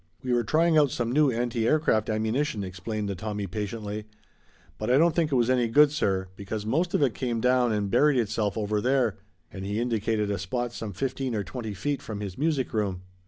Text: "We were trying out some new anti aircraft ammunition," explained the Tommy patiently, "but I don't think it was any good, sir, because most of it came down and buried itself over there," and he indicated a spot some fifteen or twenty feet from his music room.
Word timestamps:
"We 0.23 0.33
were 0.33 0.43
trying 0.43 0.79
out 0.79 0.89
some 0.89 1.11
new 1.11 1.29
anti 1.29 1.67
aircraft 1.67 2.09
ammunition," 2.09 2.63
explained 2.63 3.07
the 3.07 3.13
Tommy 3.13 3.45
patiently, 3.45 4.05
"but 4.79 4.89
I 4.89 4.97
don't 4.97 5.15
think 5.15 5.31
it 5.31 5.35
was 5.35 5.47
any 5.47 5.67
good, 5.67 5.91
sir, 5.91 6.27
because 6.35 6.65
most 6.65 6.95
of 6.95 7.03
it 7.03 7.13
came 7.13 7.39
down 7.39 7.71
and 7.71 7.91
buried 7.91 8.17
itself 8.17 8.57
over 8.57 8.81
there," 8.81 9.17
and 9.51 9.63
he 9.63 9.79
indicated 9.79 10.31
a 10.31 10.39
spot 10.39 10.73
some 10.73 10.93
fifteen 10.93 11.35
or 11.35 11.43
twenty 11.43 11.75
feet 11.75 12.01
from 12.01 12.19
his 12.19 12.35
music 12.35 12.73
room. 12.73 13.03